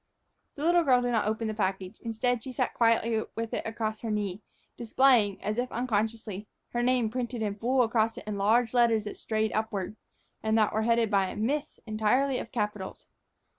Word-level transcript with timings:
The 0.55 0.63
little 0.65 0.83
girl 0.83 1.03
did 1.03 1.11
not 1.11 1.27
open 1.27 1.47
the 1.47 1.53
package; 1.53 1.99
instead, 1.99 2.41
she 2.43 2.51
sat 2.51 2.73
quietly 2.73 3.23
with 3.35 3.53
it 3.53 3.63
across 3.67 4.01
her 4.01 4.09
knee, 4.09 4.41
displaying, 4.75 5.39
as 5.43 5.59
if 5.59 5.71
unconsciously, 5.71 6.47
her 6.69 6.81
name 6.81 7.11
printed 7.11 7.43
in 7.43 7.53
full 7.53 7.83
across 7.83 8.17
it 8.17 8.23
in 8.25 8.35
large 8.35 8.73
letters 8.73 9.03
that 9.03 9.15
strayed 9.15 9.51
upward, 9.53 9.95
and 10.41 10.57
that 10.57 10.73
were 10.73 10.81
headed 10.81 11.11
by 11.11 11.27
a 11.29 11.35
"Miss" 11.35 11.79
entirely 11.85 12.39
of 12.39 12.51
capitals. 12.51 13.05